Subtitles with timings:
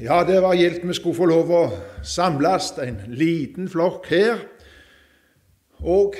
[0.00, 1.64] Ja, det var gildt vi skulle få lov å
[2.02, 4.40] samles en liten flokk her.
[5.86, 6.16] Og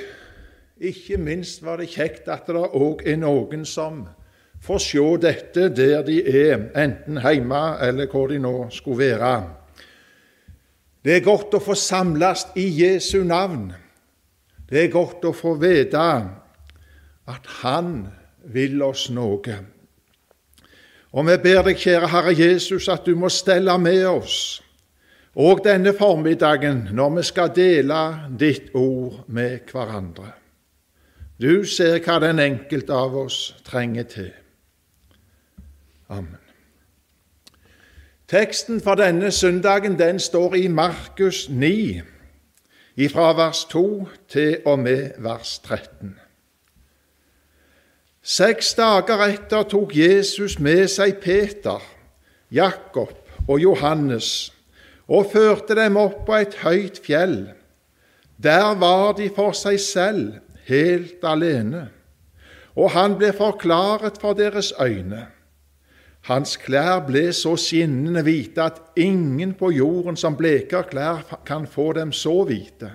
[0.79, 4.05] ikke minst var det kjekt at det òg er noen som
[4.63, 9.33] får se dette der de er, enten hjemme eller hvor de nå skulle være.
[11.03, 13.73] Det er godt å få samles i Jesu navn.
[14.71, 16.07] Det er godt å få vite
[17.27, 18.05] at Han
[18.55, 19.74] vil oss noe.
[21.15, 24.37] Og vi ber deg, kjære Herre Jesus, at du må stelle med oss
[25.35, 27.99] og denne formiddagen når vi skal dele
[28.39, 30.31] ditt ord med hverandre.
[31.41, 34.31] Du ser hva den enkelte av oss trenger til.
[36.07, 36.39] Amen.
[38.31, 42.01] Teksten for denne søndagen den står i Markus 9,
[43.11, 46.15] fra vers 2 til og med vers 13.
[48.25, 51.77] Seks dager etter tok Jesus med seg Peter,
[52.49, 53.13] Jakob
[53.45, 54.49] og Johannes
[55.05, 57.51] og førte dem opp på et høyt fjell.
[58.41, 61.83] Der var de for seg selv, helt alene,
[62.73, 65.27] og han ble forklaret for deres øyne.
[66.25, 71.91] Hans klær ble så skinnende hvite at ingen på jorden som bleker klær, kan få
[71.93, 72.89] dem så hvite.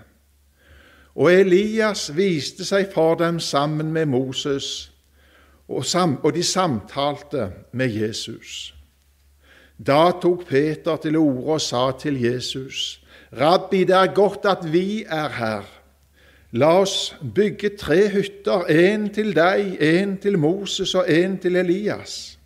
[1.15, 4.90] Og Elias viste seg for dem sammen med Moses
[5.71, 8.75] og, sam, og de samtalte med Jesus.
[9.87, 13.01] Da tok Peter til orde og sa til Jesus.:
[13.33, 15.65] Rabbi, det er godt at vi er her.
[16.53, 22.39] La oss bygge tre hytter, én til deg, én til Moses og én til Elias.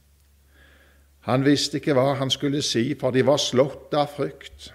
[1.24, 4.74] Han visste ikke hva han skulle si, for de var slått av frykt.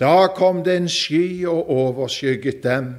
[0.00, 2.94] Da kom det en sky og overskygget dem,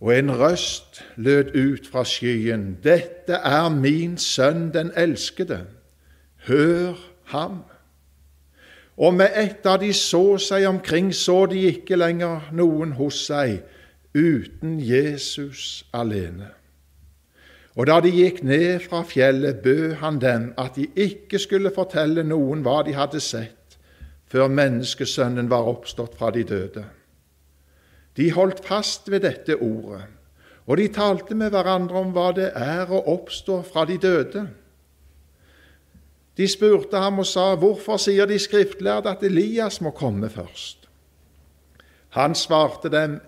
[0.00, 5.64] og en røst lød ut fra skyen, Dette er min sønn den elskede,
[6.46, 7.62] hør ham.
[8.96, 13.60] Og med ett av de så seg omkring, så de ikke lenger noen hos seg
[14.14, 16.50] uten Jesus alene.
[17.78, 22.24] Og da de gikk ned fra fjellet, bød han dem at de ikke skulle fortelle
[22.26, 23.78] noen hva de hadde sett,
[24.26, 26.84] før menneskesønnen var oppstått fra de døde.
[28.16, 30.04] De holdt fast ved dette ordet,
[30.66, 34.48] og de talte med hverandre om hva det er å oppstå fra de døde.
[36.36, 40.88] De spurte ham og sa, 'Hvorfor sier de skriftlærde at Elias må komme først?'
[42.08, 43.20] Han svarte dem,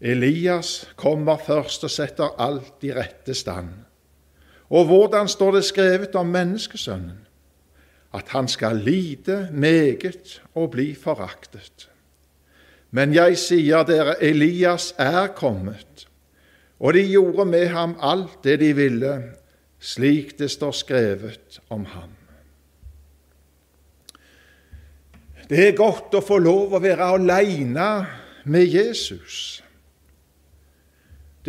[0.00, 3.84] 'Elias kommer først og setter alt i rette stand.'
[4.70, 7.26] Og hvordan står det skrevet om menneskesønnen?
[8.14, 11.88] At han skal lide meget og bli foraktet.
[12.90, 16.06] Men jeg sier dere, Elias er kommet,
[16.80, 19.14] og de gjorde med ham alt det de ville,
[19.78, 22.14] slik det står skrevet om ham.
[25.48, 27.88] Det er godt å få lov å være aleine
[28.48, 29.62] med Jesus.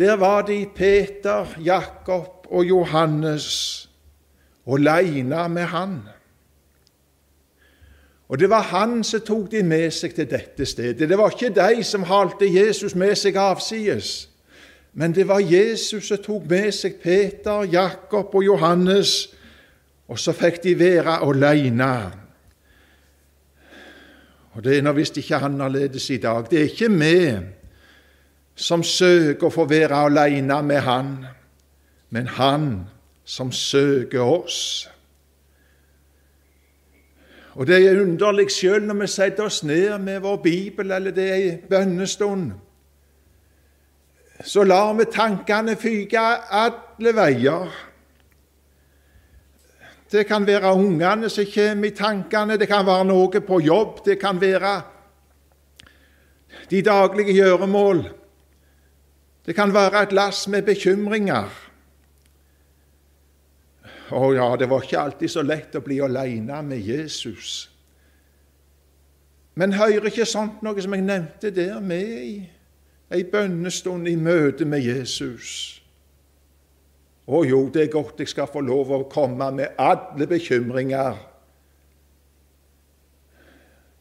[0.00, 3.88] Der var de Peter, Jakob og Johannes
[4.64, 5.98] aleine med han.
[8.30, 11.08] Og det var han som tok de med seg til dette stedet.
[11.08, 14.28] Det var ikke de som halte Jesus med seg avsides,
[14.94, 19.32] men det var Jesus som tok med seg Peter, Jakob og Johannes,
[20.06, 21.94] og så fikk de være alene.
[24.54, 26.46] Og Det er nå visst ikke annerledes i dag.
[26.50, 27.18] Det er ikke vi
[28.54, 31.12] som søker å få være alene med Han,
[32.10, 32.70] men Han
[33.24, 34.88] som søker oss.
[37.54, 41.26] Og det er underlig sjøl når vi setter oss ned med vår bibel, eller det
[41.26, 42.52] er ei bønnestund.
[44.44, 47.72] Så lar vi tankene fyke alle veier.
[50.10, 54.18] Det kan være ungene som kommer i tankene, det kan være noe på jobb, det
[54.20, 54.80] kan være
[56.70, 58.02] de daglige gjøremål.
[59.46, 61.69] Det kan være et lass med bekymringer.
[64.10, 67.68] Å ja, det var ikke alltid så lett å bli alene med Jesus.
[69.54, 72.34] Men hører ikke sånt noe som jeg nevnte der, med i
[73.10, 75.80] ei bønnestund i møte med Jesus?
[77.30, 81.18] Å jo, det er godt jeg skal få lov å komme med alle bekymringer.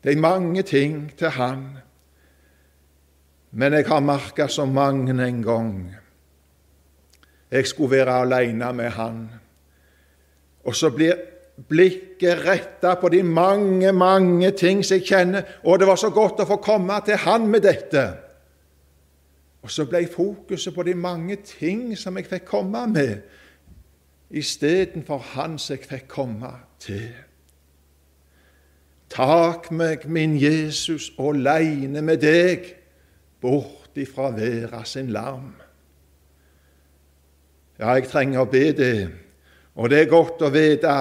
[0.01, 1.65] Det er mange ting til Han,
[3.51, 5.73] men jeg har merka så mange en gang
[7.49, 9.21] jeg skulle være alene med Han.
[10.63, 11.15] Og så blir
[11.67, 16.43] blikket retta på de mange, mange ting som jeg kjenner, og det var så godt
[16.43, 18.05] å få komme til Han med dette.
[19.63, 23.25] Og så ble fokuset på de mange ting som jeg fikk komme med,
[24.29, 27.09] istedenfor Han som jeg fikk komme til.
[29.09, 32.75] Tak meg, min Jesus, åleine med deg,
[33.41, 35.55] bort ifra verda sin larm.
[37.79, 39.09] Ja, jeg trenger å be det,
[39.79, 40.93] og det er godt å vite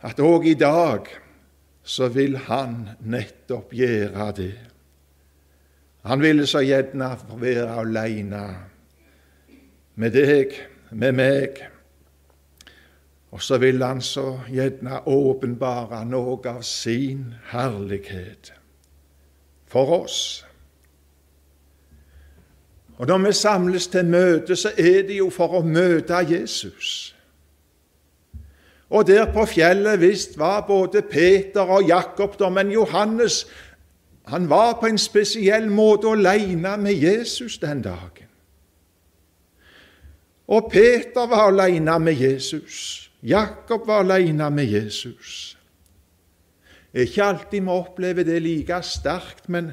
[0.00, 1.08] at òg i dag
[1.84, 4.54] så vil han nettopp gjøre det.
[6.08, 8.44] Han ville så gjerne være aleine
[10.00, 10.56] med deg,
[10.96, 11.60] med meg.
[13.30, 18.54] Og så vil han så gjerne åpenbare noe av sin herlighet
[19.68, 20.46] for oss.
[22.96, 27.14] Og Når vi samles til møte, så er det jo for å møte Jesus.
[28.90, 33.46] Og der på fjellet visst var både Peter og Jakob der, men Johannes
[34.30, 38.28] han var på en spesiell måte alene med Jesus den dagen.
[40.48, 43.10] Og Peter var alene med Jesus.
[43.22, 45.56] Jakob var alene med Jesus.
[46.94, 49.72] Ikke alltid vi opplever det like sterkt, men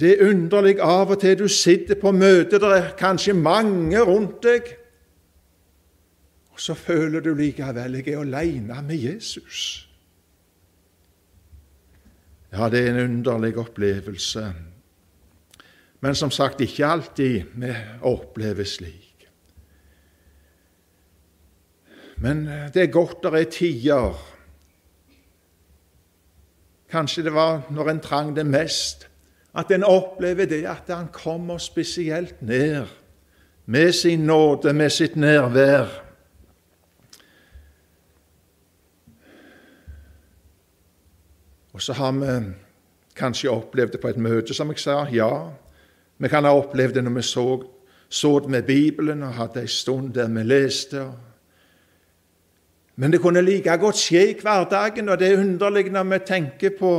[0.00, 4.42] det er underlig av og til du sitter på møte, det er kanskje mange rundt
[4.44, 4.68] deg,
[6.60, 9.86] så føler du likevel jeg er aleine med Jesus.
[12.52, 14.52] Ja, det er en underlig opplevelse.
[16.00, 17.70] Men som sagt, ikke alltid vi
[18.02, 19.28] opplever slik.
[22.20, 24.20] Men eh, det er godt det er tider.
[26.90, 29.08] Kanskje det var når en trang det mest,
[29.56, 32.86] at en opplever det at han kommer spesielt ned
[33.66, 36.09] med sin nåde, med sitt nærvær.
[41.72, 42.52] Og så har vi
[43.16, 45.04] kanskje opplevd det på et møte, som jeg sa.
[45.12, 45.50] Ja,
[46.18, 47.46] vi kan ha opplevd det når vi så,
[48.08, 51.06] så det med Bibelen og hadde ei stund der vi leste.
[52.96, 56.74] Men det kunne like godt skje i hverdagen, og det er underlig når vi tenker
[56.78, 56.92] på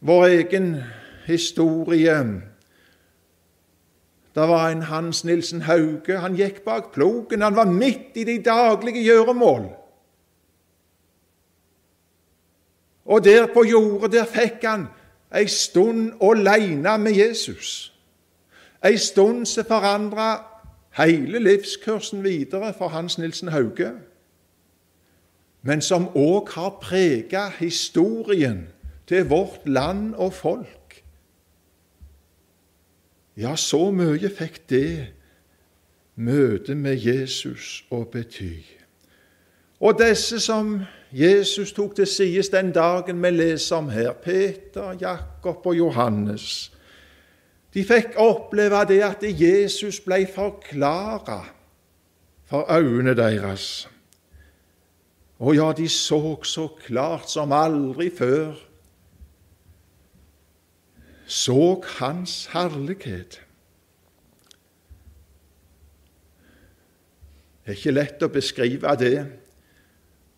[0.00, 0.76] vår egen
[1.26, 2.14] historie.
[4.34, 6.18] Det var en Hans Nilsen Hauge.
[6.18, 7.42] Han gikk bak plogen.
[7.42, 9.66] Han var midt i de daglige gjøremål.
[13.08, 14.86] Og der på jordet, der fikk han
[15.32, 17.94] ei stund aleine med Jesus.
[18.84, 20.44] Ei stund som forandra
[20.98, 23.92] hele livskursen videre for Hans Nilsen Hauge,
[25.62, 28.68] men som òg har prega historien
[29.06, 31.04] til vårt land og folk.
[33.36, 35.06] Ja, så mye fikk det
[36.14, 38.64] møtet med Jesus å bety.
[39.80, 40.80] Og disse som
[41.12, 46.72] Jesus tok til sides den dagen vi leser om her, Peter, Jakob og Johannes,
[47.74, 51.42] de fikk oppleve det at Jesus ble forklara
[52.48, 53.88] for øynene deres.
[55.38, 58.56] Og ja, de så så klart som aldri før
[61.28, 63.42] så Hans herlighet.
[67.64, 69.26] Det er ikke lett å beskrive det.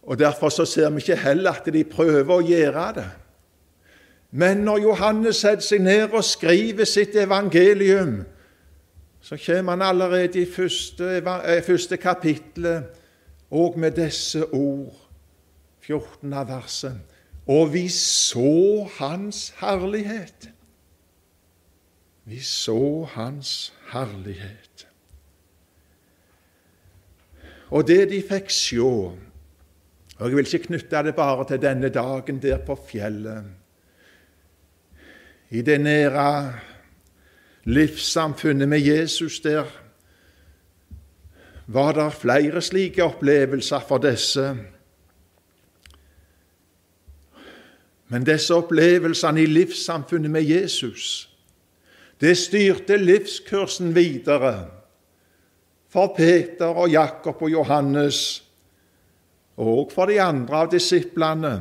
[0.02, 3.10] Og Derfor så ser vi ikke heller at de prøver å gjøre det.
[4.30, 8.22] Men når Johannes setter seg ned og skriver sitt evangelium,
[9.20, 12.84] så kommer han allerede i første, eh, første kapittelet
[13.50, 14.94] og med disse ord,
[15.80, 17.00] 14 av verset,
[17.46, 20.50] og vi så Hans herlighet.
[22.24, 24.86] Vi så Hans herlighet.
[27.70, 29.16] Og det de fikk sjå,
[30.20, 33.44] og Jeg vil ikke knytte det bare til denne dagen der på fjellet.
[35.50, 36.52] I det nære
[37.64, 39.64] livssamfunnet med Jesus der
[41.66, 44.56] var det flere slike opplevelser for disse.
[48.08, 51.30] Men disse opplevelsene i livssamfunnet med Jesus,
[52.20, 54.68] det styrte livskursen videre
[55.88, 58.49] for Peter og Jakob og Johannes
[59.60, 61.52] og for de andre av disiplene.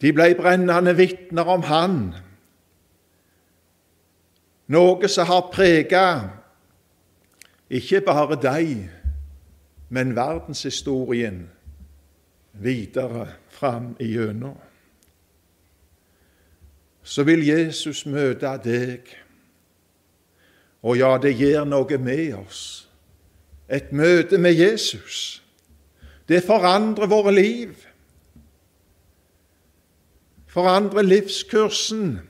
[0.00, 1.98] De ble brennende vitner om Han,
[4.70, 6.30] noe som har preget
[7.74, 8.86] ikke bare deg,
[9.90, 11.42] men verdenshistorien
[12.52, 14.56] videre fram igjennom.
[17.02, 19.10] Så vil Jesus møte deg,
[20.84, 22.88] og ja, det gjør noe med oss.
[23.68, 25.43] Et møte med Jesus.
[26.28, 27.74] Det forandrer våre liv.
[30.46, 32.20] Forandrer livskursen.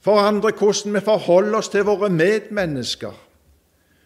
[0.00, 3.14] Forandrer hvordan vi forholder oss til våre medmennesker.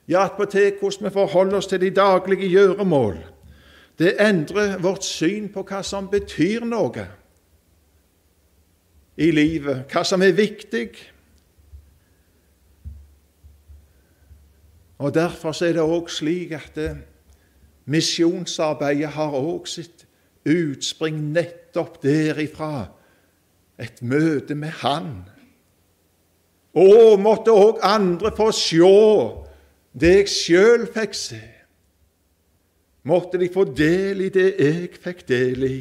[0.08, 3.16] Ja, attpåtil hvordan vi forholder oss til de daglige gjøremål.
[3.98, 7.06] Det endrer vårt syn på hva som betyr noe
[9.16, 10.88] i livet, hva som er viktig.
[14.98, 16.78] Og Derfor er det òg slik at
[17.84, 20.06] misjonsarbeidet har òg sitt
[20.48, 22.88] utspring nettopp derifra.
[23.78, 25.24] Et møte med Han.
[26.74, 28.94] Og måtte òg andre få sjå
[29.94, 31.42] det jeg sjøl fikk se.
[33.04, 35.80] Måtte de få del i det jeg fikk del i.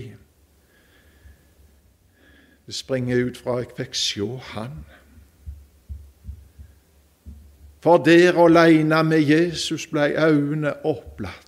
[2.66, 4.84] Det springer ut fra jeg fikk sjå Han.
[7.84, 11.43] For der aleine med Jesus blei øynene opplatt.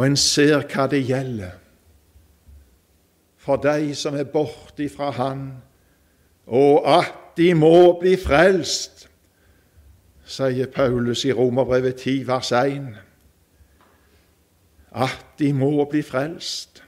[0.00, 1.58] Og en ser hva det gjelder
[3.40, 5.42] for de som er borte fra Han,
[6.46, 9.04] og at de må bli frelst,
[10.24, 12.88] sier Paulus i Romerbrevet 10, vers 1.
[15.04, 16.80] At de må bli frelst.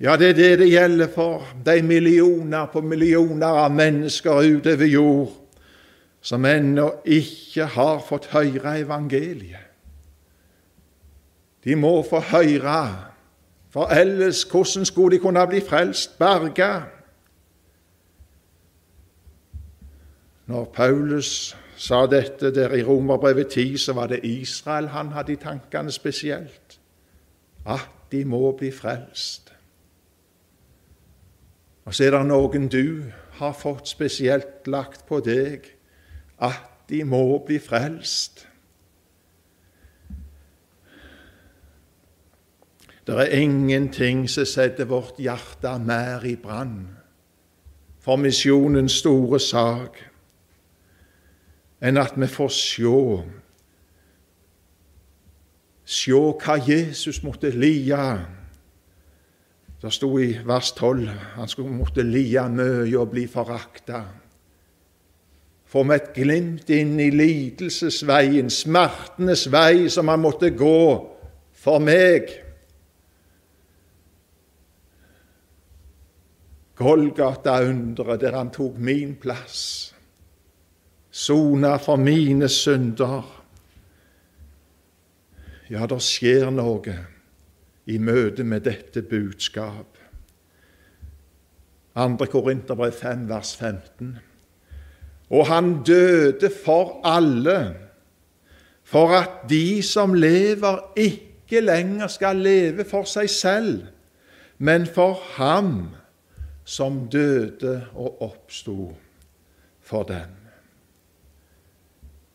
[0.00, 5.32] Ja, det er det det gjelder for de millioner på millioner av mennesker utover jord
[6.26, 9.65] som ennå ikke har fått høre evangeliet.
[11.66, 12.82] De må få høre,
[13.70, 16.70] for ellers hvordan skulle de kunne bli frelst, berga?
[20.46, 25.36] Når Paulus sa dette der i Romerbrevet 10, så var det Israel han hadde i
[25.42, 26.80] tankene spesielt.
[27.66, 29.52] At de må bli frelst.
[31.84, 35.66] Og så er det noen du har fått spesielt lagt på deg,
[36.38, 38.46] at de må bli frelst.
[43.06, 46.88] Det er ingenting som setter vårt hjerte mer i brann
[48.02, 50.00] for misjonens store sak
[51.82, 53.02] enn at vi får sjå
[55.86, 58.02] Sjå hva Jesus måtte lide
[59.82, 64.00] det sto i vers 12 han skulle måtte lie mye og bli forakta.
[65.66, 70.80] For med et glimt inn i lidelsesveien, smertenes vei, som han måtte gå
[71.52, 72.32] for meg.
[76.76, 79.94] Golgata-underet der han tok min plass,
[81.10, 83.24] sona for mine synder.
[85.70, 86.98] Ja, det skjer noe
[87.88, 89.96] i møte med dette budskap.
[91.96, 92.28] 2.
[92.28, 94.16] Korinterbrev 5, vers 15.
[95.30, 97.74] Og han døde for alle,
[98.84, 103.86] for at de som lever, ikke lenger skal leve for seg selv,
[104.58, 105.88] men for ham
[106.66, 108.90] som døde og oppsto
[109.80, 110.34] for dem.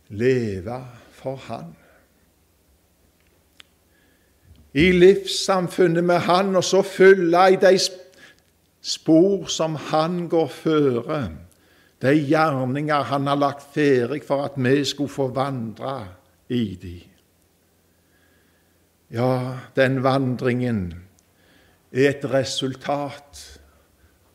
[0.10, 0.80] Leve
[1.12, 1.76] for Han
[4.74, 7.76] i livssamfunnet med Han, og så følge i de
[8.82, 11.22] spor som Han går føre,
[12.02, 16.08] de gjerninger Han har lagt ferdig for at vi skulle få vandre
[16.50, 17.00] i de.
[19.12, 20.94] Ja, den vandringen
[21.92, 23.61] er et resultat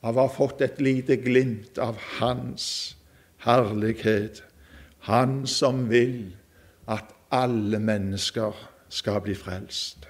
[0.03, 2.97] av å ha fått et lite glimt av Hans
[3.45, 4.43] herlighet,
[5.07, 6.35] Han som vil
[6.89, 8.55] at alle mennesker
[8.89, 10.09] skal bli frelst.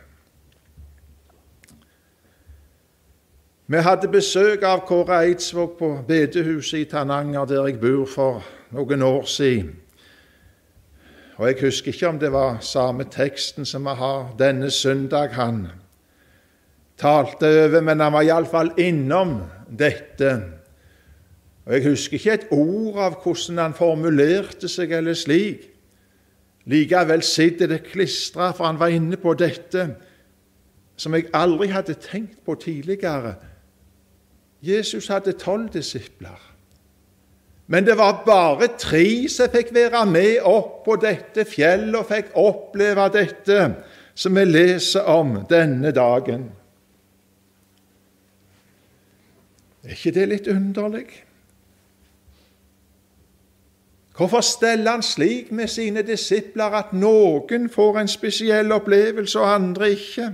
[3.67, 9.03] Vi hadde besøk av Kåre Eidsvåg på bedehuset i Tananger, der jeg bor, for noen
[9.03, 9.75] år siden.
[11.37, 15.67] Og Jeg husker ikke om det var samme teksten som vi har denne søndag han
[16.99, 19.39] talte over, men han var iallfall innom
[19.69, 20.33] dette.
[21.67, 25.67] Og Jeg husker ikke et ord av hvordan han formulerte seg eller slik.
[26.67, 29.89] Likevel sitter det klistra, for han var inne på dette
[30.97, 33.37] som jeg aldri hadde tenkt på tidligere
[34.63, 36.41] Jesus hadde tolv disipler.
[37.67, 42.31] Men det var bare tre som fikk være med opp på dette fjellet og fikk
[42.39, 43.59] oppleve dette
[44.15, 46.47] som vi leser om denne dagen.
[49.87, 51.07] Er ikke det litt underlig?
[54.17, 59.91] Hvorfor steller han slik med sine disipler at noen får en spesiell opplevelse og andre
[59.93, 60.31] ikke?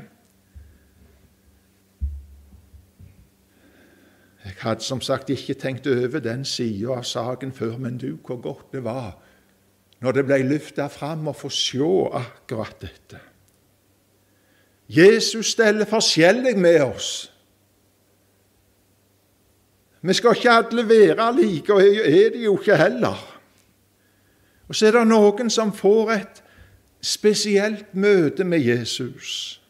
[4.45, 8.41] Jeg hadde som sagt ikke tenkt over den sida av saken før, men du, hvor
[8.41, 9.19] godt det var
[10.03, 11.79] når det ble løfta fram å få se
[12.19, 13.21] akkurat dette.
[14.91, 17.32] Jesus steller forskjellig med oss.
[20.03, 23.41] Vi skal ikke alle være like, og er det jo ikke heller.
[24.69, 26.43] Og så er det noen som får et
[27.01, 29.61] spesielt møte med Jesus.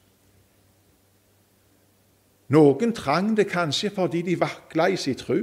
[2.48, 5.38] Noen trang det kanskje fordi de vakla i sin tro.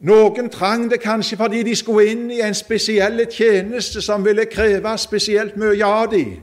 [0.00, 4.96] Noen trang det kanskje fordi de skulle inn i en spesiell tjeneste som ville kreve
[4.98, 6.36] spesielt mye av dem.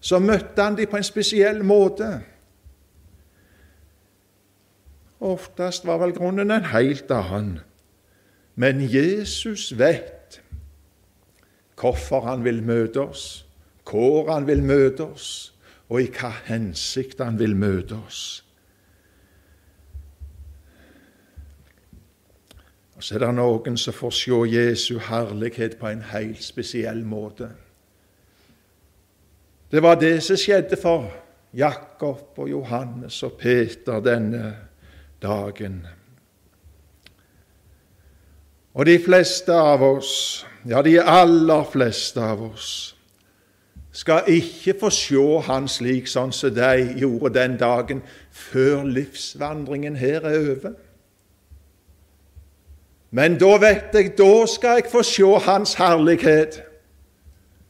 [0.00, 2.20] Så møtte han dem på en spesiell måte.
[5.22, 7.60] Oftest var vel grunnen en helt annen.
[8.58, 10.40] Men Jesus vet
[11.78, 13.46] hvorfor han vil møte oss,
[13.90, 15.54] hvor han vil møte oss,
[15.88, 18.22] og i hva hensikt han vil møte oss.
[22.96, 27.48] Og Så er det noen som får se Jesu herlighet på en helt spesiell måte.
[29.70, 31.08] Det var det som skjedde for
[31.54, 34.71] Jakob og Johannes og Peter denne
[35.22, 35.86] dagen.
[38.74, 42.96] Og de fleste av oss, ja, de aller fleste av oss,
[43.92, 48.00] skal ikke få se han slik sånn som de gjorde den dagen,
[48.30, 50.72] før livsvandringen her er over.
[53.12, 56.62] Men da vet jeg, da skal jeg få se Hans herlighet.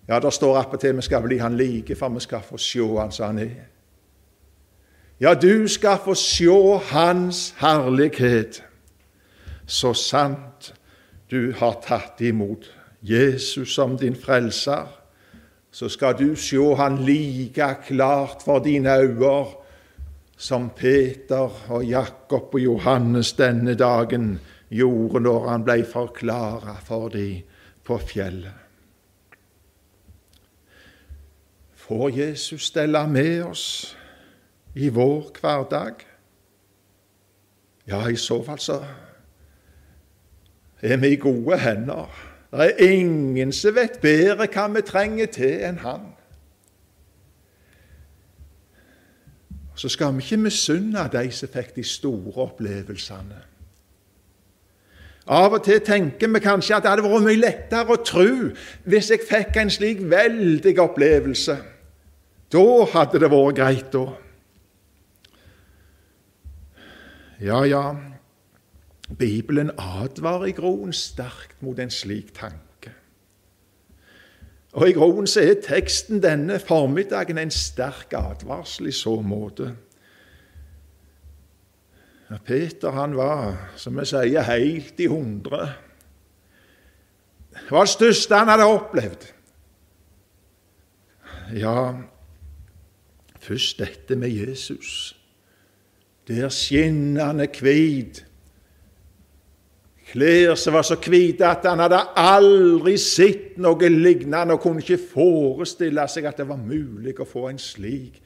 [0.07, 3.11] Ja, det står attpåtil vi skal bli Han like, for vi skal få se Han
[3.11, 3.72] som Han er.
[5.23, 6.51] Ja, du skal få se
[6.91, 8.65] Hans herlighet,
[9.67, 10.75] så sant
[11.31, 12.67] du har tatt imot
[13.03, 14.91] Jesus som din frelser
[15.73, 19.47] så skal du se han like klart for dine øyne
[20.37, 27.41] som Peter og Jakob og Johannes denne dagen gjorde når han ble forklara for dem
[27.85, 28.59] på fjellet.
[31.75, 33.97] Får Jesus stelle med oss
[34.75, 35.95] i vår hverdag?
[37.87, 38.79] Ja, i så fall så
[40.83, 42.09] er vi i gode hender.
[42.53, 46.11] Det er ingen som vet bedre hva vi trenger til enn han.
[49.75, 53.41] Så skal vi ikke misunne de som fikk de store opplevelsene.
[55.33, 58.51] Av og til tenker vi kanskje at det hadde vært mye lettere å tro
[58.91, 61.57] hvis jeg fikk en slik veldig opplevelse.
[62.53, 64.05] Da hadde det vært greit, da.
[67.43, 67.97] Ja, ja,
[69.19, 72.93] Bibelen advarer i groen sterkt mot en slik tanke.
[74.73, 79.73] Og I groen så er teksten denne formiddagen en sterk advarsel i så måte.
[82.47, 85.67] Peter han var, som vi sier, helt i hundre.
[87.53, 89.27] Det var det største han hadde opplevd.
[91.59, 91.75] Ja,
[93.43, 95.11] først dette med Jesus.
[96.29, 98.25] Der skinnende hvit
[100.13, 104.99] Klær som var så hvite at han hadde aldri sett noe lignende og kunne ikke
[105.01, 108.19] forestille seg at det var mulig å få en slik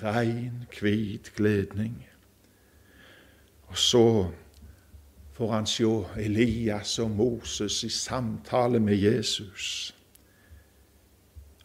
[0.00, 1.98] rein, hvit kledning.
[3.68, 4.06] Og så
[5.36, 5.90] får han se
[6.24, 9.92] Elias og Moses i samtale med Jesus.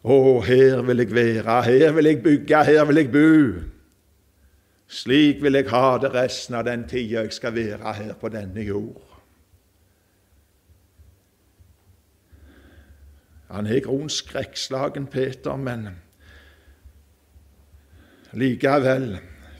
[0.04, 3.30] Å, her vil jeg være, her vil jeg bygge, her vil jeg bo.
[4.90, 8.64] Slik vil jeg ha det resten av den tida jeg skal være her på denne
[8.66, 9.06] jord.
[13.50, 15.88] Han er i grunnen skrekkslagen, Peter, men
[18.32, 19.16] likevel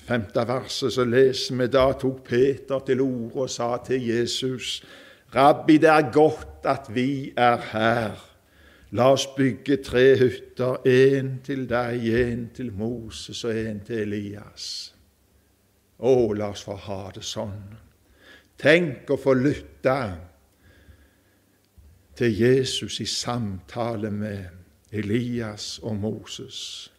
[0.06, 4.82] femte verset så leser vi da tok Peter til orde og sa til Jesus,
[5.34, 8.18] Rabbi, det er godt at vi er her.
[8.90, 14.90] La oss bygge tre hytter, én til deg, én til Moses og én til Elias.
[16.00, 17.60] Å, la oss få ha det sånn.
[18.60, 19.96] Tenk å få lytte
[22.16, 26.90] til Jesus i samtale med Elias og Moses.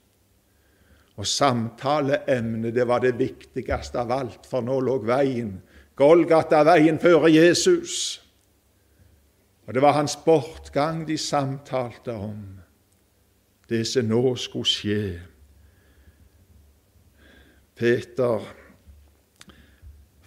[1.20, 5.60] Og samtaleemnet det var det viktigste av alt, for nå lå veien,
[6.00, 8.22] Golgata-veien, føre Jesus.
[9.68, 12.40] Og det var hans bortgang de samtalte om,
[13.70, 15.04] det som nå skulle skje.
[17.78, 18.48] Peter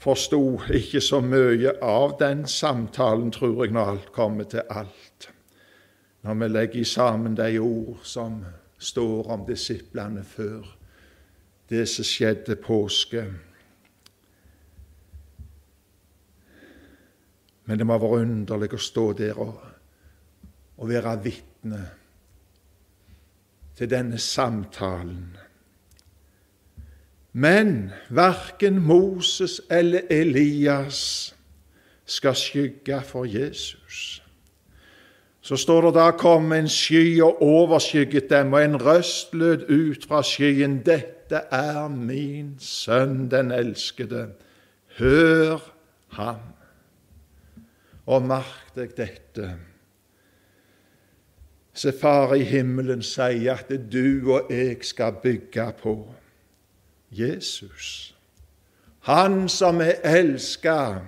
[0.04, 5.30] forsto ikke så mye av den samtalen, tror jeg, når alt kommer til alt.
[6.24, 8.42] Når vi legger sammen de ord som
[8.78, 10.66] står om disiplene før
[11.68, 13.24] det som skjedde påske.
[17.64, 19.54] Men det må være underlig å stå der og,
[20.76, 21.80] og være vitne
[23.74, 25.32] til denne samtalen
[27.34, 31.34] men verken Moses eller Elias
[32.06, 34.22] skal skygge for Jesus.
[35.40, 40.06] Så står det da kom en sky og overskygget dem, og en røst lød ut
[40.08, 40.78] fra skyen.
[40.86, 44.28] Dette er min sønn, den elskede.
[44.98, 45.58] Hør
[46.14, 46.40] ham.
[48.06, 49.54] Og merk deg dette.
[51.74, 55.98] Se, Far i himmelen sier at du og jeg skal bygge på
[57.18, 58.14] Jesus.
[59.00, 61.00] Han som er elska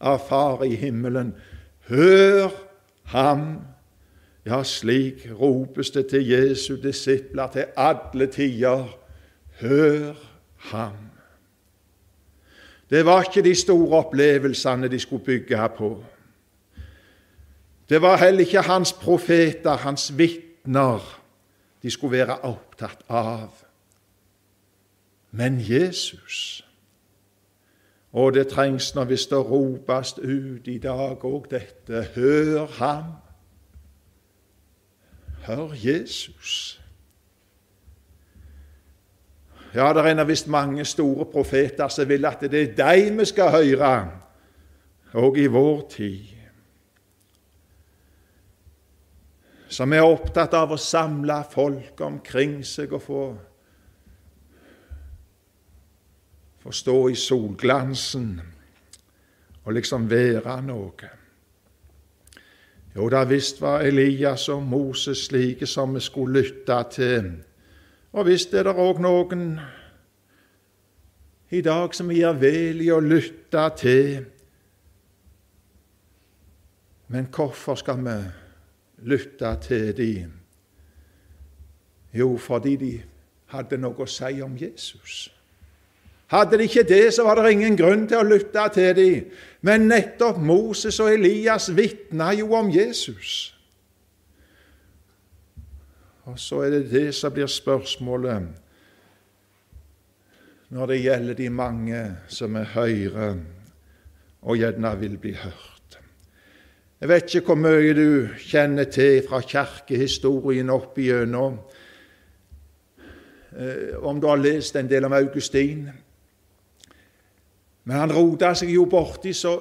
[0.00, 1.34] av Far i himmelen.
[1.88, 2.50] Hør
[3.12, 3.60] ham.
[4.46, 8.86] Ja, slik ropes det til Jesu disipler til alle tider.
[9.60, 10.14] Hør
[10.70, 10.96] ham.
[12.90, 16.04] Det var ikke de store opplevelsene de skulle bygge på.
[17.88, 21.22] Det var heller ikke hans profeter, hans vitner,
[21.82, 23.65] de skulle være opptatt av.
[25.36, 26.64] Men Jesus.
[28.12, 33.10] Og det trengs når hvis det ropes ut i dag òg dette Hør ham!
[35.44, 36.80] Hør Jesus!
[39.74, 43.50] Ja, det er visst mange store profeter som vil at det er dem vi skal
[43.52, 44.10] høre,
[45.14, 46.32] òg i vår tid.
[49.68, 53.26] Som er opptatt av å samle folk omkring seg og få
[56.66, 58.40] Få stå i solglansen
[59.64, 61.10] og liksom være noe.
[62.96, 67.28] Jo da visst var Elias og Moses slike som vi skulle lytte til.
[68.12, 69.44] Og visst er det òg noen
[71.54, 74.26] i dag som vi gjør vel i å lytte til.
[77.14, 78.18] Men hvorfor skal vi
[79.06, 80.34] lytte til dem?
[82.10, 82.92] Jo, fordi de
[83.54, 85.28] hadde noe å si om Jesus.
[86.26, 89.26] Hadde de ikke det, så var det ingen grunn til å lytte til dem.
[89.62, 93.52] Men nettopp Moses og Elias vitna jo om Jesus.
[96.26, 98.48] Og så er det det som blir spørsmålet
[100.74, 103.28] når det gjelder de mange som er høyre
[104.42, 105.98] og gjerne vil bli hørt.
[107.00, 111.60] Jeg vet ikke hvor mye du kjenner til fra kirkehistorien opp igjennom,
[113.52, 115.90] eh, om du har lest en del om Augustin.
[117.86, 119.54] Men han rota seg jo borti så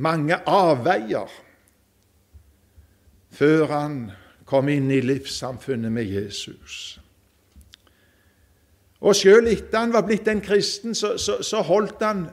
[0.00, 1.28] mange avveier
[3.30, 3.98] før han
[4.48, 6.98] kom inn i livssamfunnet med Jesus.
[9.00, 12.26] Og sjøl etter han var blitt en kristen, så, så, så holdt han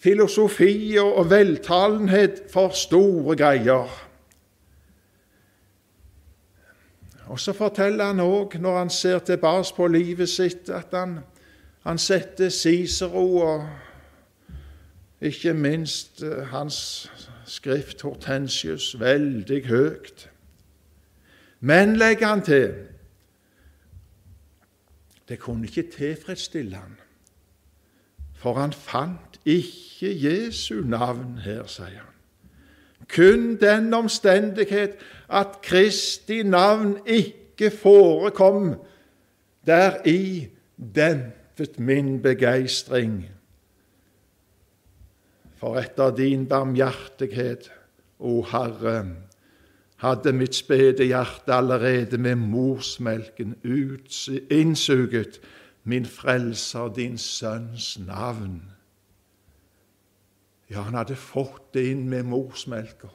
[0.00, 3.92] filosofi og, og veltalenhet for store greier.
[7.30, 11.20] Og så forteller han òg, når han ser tilbake på livet sitt, at han,
[11.86, 13.68] han setter Cicero og
[15.20, 17.10] ikke minst eh, hans
[17.44, 20.30] skrift Hortensius veldig høyt.
[21.60, 22.74] Men, legger han til,
[25.28, 26.96] det kunne ikke tilfredsstille han,
[28.34, 32.06] for han fant ikke Jesu navn her, sier han.
[33.08, 34.96] Kun den omstendighet
[35.28, 38.74] at Kristi navn ikke forekom,
[39.66, 40.48] deri
[40.94, 43.28] dempet min begeistring
[45.60, 47.70] for etter din barmhjertighet,
[48.18, 49.04] o Herre,
[50.00, 53.54] hadde mitt spede hjerte allerede med morsmelken
[54.50, 55.40] innsuget
[55.84, 58.62] min frelser, din sønns navn.
[60.70, 63.10] Ja, han hadde fått det inn med morsmelka.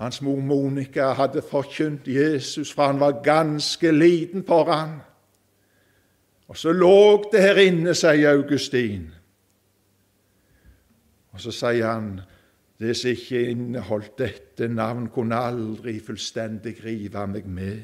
[0.00, 5.00] Hans mor Monica hadde forkynt Jesus for han var ganske liten for han.
[6.48, 9.12] Og så lå det her inne, sier Augustin.
[11.32, 12.14] Og så sier han
[12.82, 17.82] det som ikke inneholdt dette navn, kunne aldri fullstendig rive meg med.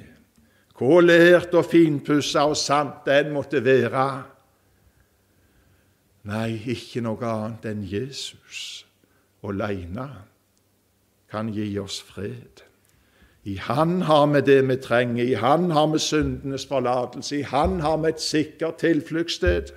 [0.78, 4.08] Hvor lært og finpussa og sant den måtte være.
[6.28, 8.84] Nei, ikke noe annet enn Jesus
[9.46, 10.08] aleine
[11.30, 12.64] kan gi oss fred.
[13.48, 17.80] I Han har vi det vi trenger, i Han har vi syndenes forlatelse, i Han
[17.80, 19.72] har vi et sikkert tilfluktssted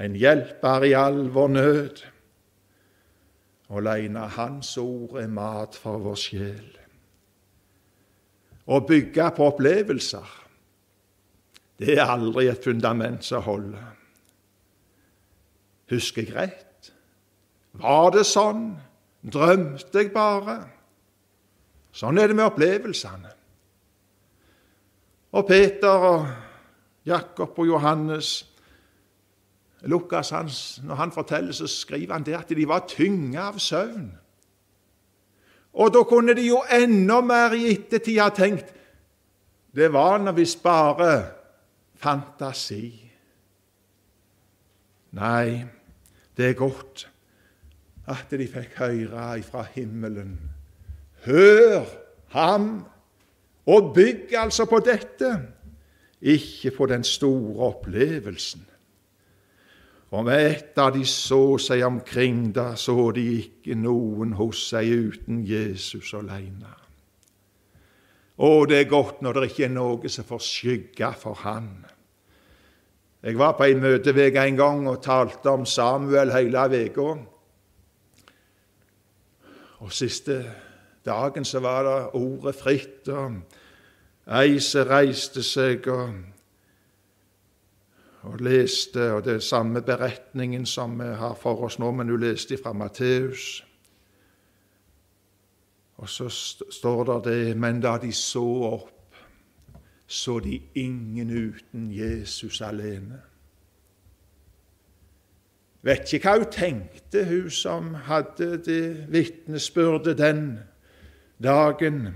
[0.00, 2.02] en hjelper i all vår nød.
[3.70, 6.68] Aleine Hans ord er mat for vår sjel.
[8.70, 10.36] Å bygge på opplevelser,
[11.80, 13.86] det er aldri et fundament som holder.
[15.90, 16.90] Husker jeg rett?
[17.80, 18.68] Var det sånn?
[19.20, 20.58] Drømte jeg bare?
[21.92, 23.32] Sånn er det med opplevelsene.
[25.34, 26.28] Og Peter og
[27.06, 28.32] Jakob og Johannes
[29.82, 30.50] Lukas, han,
[30.82, 34.10] når han forteller, så skriver han det at de var tynge av søvn.
[35.72, 38.74] Og da kunne de jo enda mer i ettertid ha tenkt
[39.70, 41.12] det var nå visst bare
[42.02, 42.90] fantasi.
[45.14, 45.62] Nei,
[46.36, 47.06] det er godt
[48.10, 50.34] at de fikk høre ifra himmelen.
[51.26, 51.86] Hør
[52.34, 52.70] ham,
[53.70, 55.30] og bygg altså på dette,
[56.20, 58.66] ikke på den store opplevelsen.
[60.10, 65.44] Og med av de så seg omkring, da så de ikke noen hos seg uten
[65.46, 66.72] Jesus alene.
[68.40, 71.70] Å, det er godt når det ikke er noe som får skygge for Han.
[73.20, 77.10] Jeg var på en møteveke en gang og talte om Samuel hele uka.
[79.84, 80.40] Og siste
[81.04, 83.38] dagen så var det ordet fritt, og
[84.40, 86.16] ei som reiste seg og
[88.22, 92.20] og leste og det er samme beretningen som vi har for oss nå, men hun
[92.20, 93.64] leste fra Matteus.
[96.00, 96.28] Og så
[96.70, 99.14] står det det Men da de så opp,
[100.06, 103.20] så de ingen uten Jesus alene.
[105.82, 110.58] Vet ikke hva hun tenkte, hun som hadde det vitnesbyrdet den
[111.42, 112.08] dagen.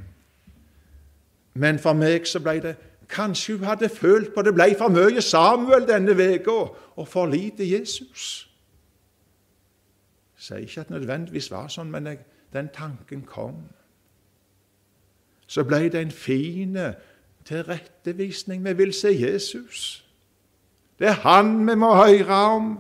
[1.55, 2.75] Men for meg så ble det
[3.15, 6.57] Kanskje hun hadde følt på det ble for mye Samuel denne uka
[6.97, 8.51] og for lite Jesus.
[10.35, 12.19] Jeg sier ikke at det nødvendigvis var sånn, men jeg,
[12.53, 13.63] den tanken kom.
[15.47, 16.77] Så ble det en fin
[17.47, 18.65] tilrettevisning.
[18.65, 20.05] Vi vil se Jesus.
[20.99, 22.75] Det er han vi må høre om.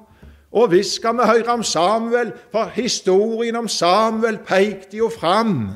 [0.54, 5.70] Og visst skal vi høre om Samuel, for historien om Samuel pekte jo fram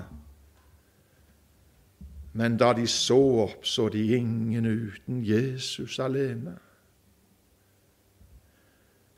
[2.39, 6.55] men da de så opp, så de ingen uten Jesus alene.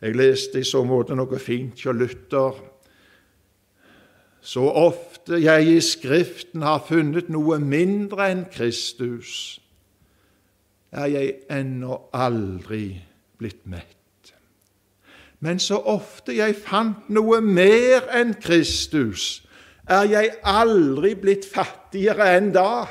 [0.01, 2.57] Jeg leste i så måte noe fint hos Luther.
[4.41, 9.61] Så ofte jeg i Skriften har funnet noe mindre enn Kristus,
[10.91, 13.03] er jeg ennå aldri
[13.37, 14.33] blitt mett.
[15.45, 19.43] Men så ofte jeg fant noe mer enn Kristus,
[19.85, 22.89] er jeg aldri blitt fattigere enn da.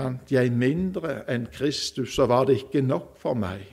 [0.00, 3.66] Fant jeg mindre enn Kristus, så var det ikke nok for meg.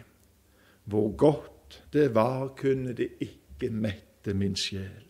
[0.84, 5.06] Hvor godt det var, kunne det ikke mette min sjel.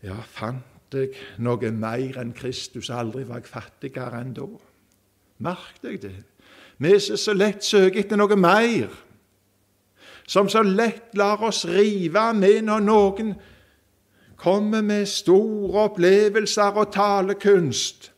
[0.00, 1.12] Ja, fant jeg
[1.44, 4.48] noe mer enn Kristus, aldri var jeg fattigere enn da.
[5.44, 6.16] Merk deg det.
[6.80, 8.88] Vi som så lett søker etter noe mer,
[10.24, 13.34] som så lett lar oss rive med når noen
[14.40, 18.12] kommer med store opplevelser og talekunst.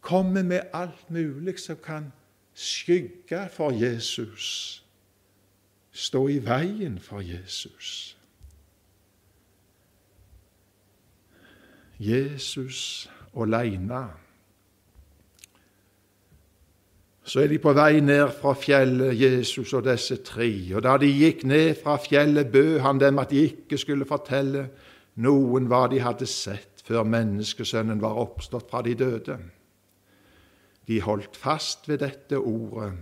[0.00, 2.12] Kommer med alt mulig som kan
[2.54, 4.84] skygge for Jesus,
[5.92, 8.16] stå i veien for Jesus.
[11.98, 14.04] Jesus aleine
[17.26, 20.46] så er de på vei ned fra fjellet, Jesus og disse tre.
[20.78, 24.68] Og da de gikk ned fra fjellet, bød han dem at de ikke skulle fortelle
[25.26, 29.40] noen hva de hadde sett før menneskesønnen var oppstått fra de døde.
[30.86, 32.92] De holdt fast ved dette ordet,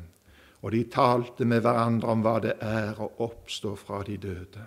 [0.64, 4.64] og de talte med hverandre om hva det er å oppstå fra de døde.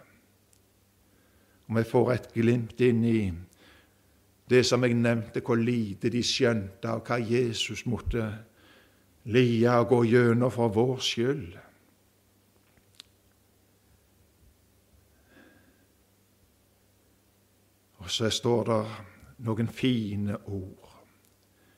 [1.65, 3.22] Og vi får et glimt inn i
[4.48, 8.47] det som jeg nevnte, hvor lite de skjønte av hva Jesus måtte gjøre
[9.28, 11.56] lide og gå gjennom for vår skyld.
[17.98, 18.82] Og så står det
[19.44, 20.94] noen fine ord.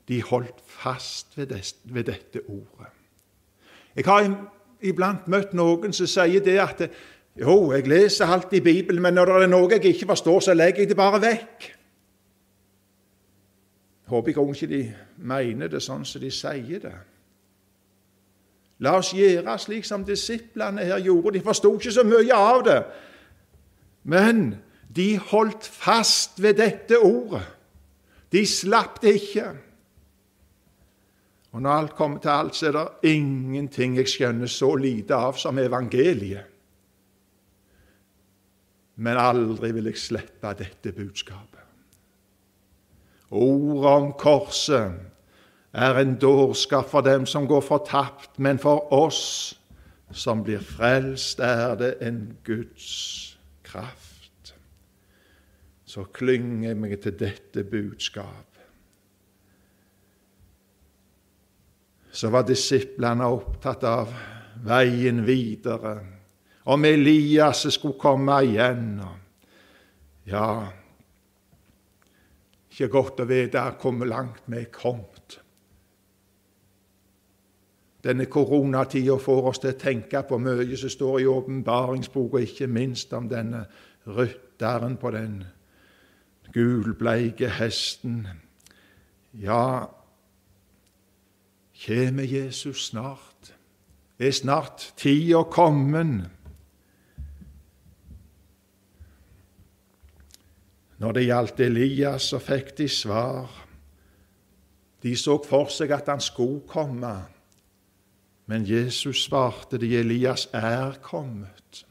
[0.08, 2.94] De holdt fast ved, det, ved dette ordet.
[3.96, 4.30] Jeg har
[4.86, 6.86] iblant møtt noen som sier det at
[7.40, 10.54] jo, jeg leser alt i Bibelen, men når det er noe jeg ikke forstår, så
[10.54, 11.70] legger jeg det bare vekk.
[14.10, 14.82] Håper jeg ikke de
[15.18, 16.98] mener det sånn som de sier det.
[18.80, 21.36] La oss gjøre slik som disiplene her gjorde.
[21.36, 22.80] De forsto ikke så mye av det,
[24.08, 24.54] men
[24.96, 27.44] de holdt fast ved dette ordet.
[28.32, 29.50] De slapp det ikke.
[31.52, 35.38] Og når alt kommer til alt, så er det ingenting jeg skjønner så lite av
[35.38, 36.46] som evangeliet.
[39.00, 41.64] Men aldri vil jeg slippe dette budskapet.
[43.32, 45.09] Ordet om korset
[45.74, 49.56] er en dårskap for dem som går fortapt, men for oss
[50.12, 54.56] som blir frelst, er det en Guds kraft.
[55.86, 58.50] Så klynger jeg meg til dette budskap.
[62.12, 64.12] så var disiplene opptatt av
[64.66, 66.00] veien videre,
[66.70, 69.00] om Elias skulle komme igjen.
[70.30, 70.50] Ja,
[72.70, 75.19] ikke godt å vite hvor langt vi er kommet.
[78.04, 83.14] Denne koronatida får oss til å tenke på mye som står i åpenbaringsboka, ikke minst
[83.14, 83.66] om denne
[84.08, 85.42] rytteren på den
[86.54, 88.24] gulbleike hesten.
[89.36, 89.90] Ja,
[91.76, 93.54] kjem Jesus snart?
[94.20, 96.26] Er snart tida kommen?
[101.00, 103.52] Når det gjaldt Elias, så fikk de svar.
[105.04, 107.14] De så for seg at han skulle komme.
[108.50, 111.86] Men Jesus svarte de, Elias er kommet.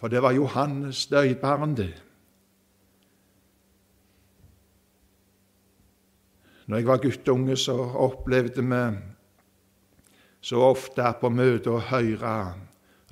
[0.00, 2.02] For det var Johannes døybarn, det.
[6.66, 8.98] Når jeg var guttunge, så opplevde vi
[10.40, 12.34] så ofte på møter å høre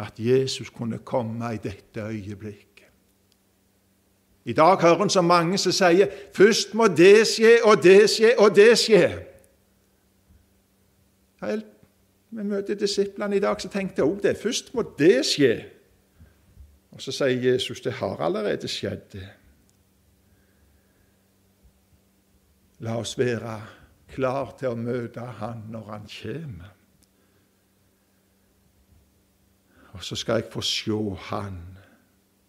[0.00, 2.64] at Jesus kunne komme i dette øyeblikket.
[4.48, 8.38] I dag hører en så mange som sier først må det skje, og det skje,
[8.38, 9.08] og det skje.
[11.42, 11.74] Helt
[12.30, 14.36] vi møter disiplene i dag, så tenkte jeg òg det.
[14.36, 15.52] Først må det skje.
[16.92, 19.16] Og så sier Jesus det har allerede skjedd.
[22.84, 23.54] La oss være
[24.12, 26.74] klar til å møte Han når Han kommer.
[29.96, 30.98] Og så skal jeg få se
[31.30, 31.58] Han,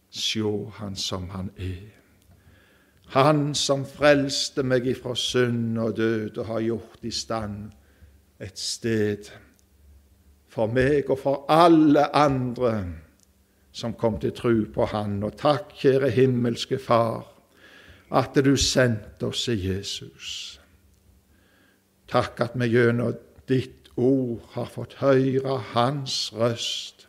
[0.09, 0.43] se
[0.79, 1.87] Han som Han er.
[3.09, 7.71] Han som frelste meg ifra synd og død og har gjort i stand
[8.39, 9.31] et sted
[10.59, 12.73] for meg og for alle andre
[13.71, 15.21] som kom til tru på Han.
[15.23, 17.27] Og takk, kjære himmelske Far,
[18.11, 20.31] at du sendte oss i Jesus.
[22.09, 23.13] Takk at vi gjennom
[23.47, 27.07] ditt ord har fått høre Hans røst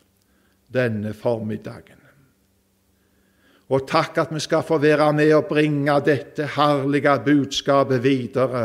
[0.70, 1.96] denne formiddagen.
[3.70, 8.64] Og takk at vi skal få være med og bringe dette herlige budskapet videre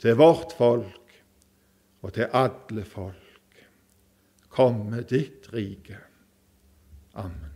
[0.00, 1.18] til vårt folk
[2.00, 3.29] og til alle folk
[4.50, 5.98] komme ditt rike.
[7.12, 7.49] Amen.